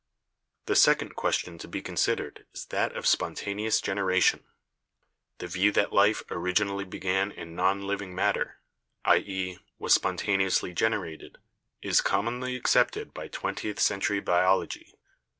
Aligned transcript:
The 0.65 0.75
second 0.75 1.15
question 1.15 1.59
to 1.59 1.67
be 1.67 1.79
considered 1.79 2.47
is 2.53 2.65
that 2.71 2.93
of 2.97 3.05
spon 3.05 3.35
taneous 3.35 3.79
generation. 3.79 4.43
The 5.37 5.45
view 5.45 5.71
that 5.73 5.93
life 5.93 6.23
originally 6.31 6.85
began 6.85 7.31
in 7.31 7.53
non 7.55 7.85
living 7.85 8.15
matter— 8.15 8.61
i.e., 9.05 9.59
was 9.77 9.93
spontaneously 9.93 10.73
generated, 10.73 11.37
is 11.83 12.01
commonly 12.01 12.55
accepted 12.55 13.13
by 13.13 13.27
twentieth 13.27 13.79
century 13.79 14.19
biology. 14.19 14.95